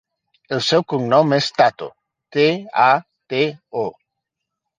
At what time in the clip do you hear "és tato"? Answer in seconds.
1.37-1.89